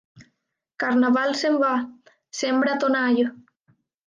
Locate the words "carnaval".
0.83-1.37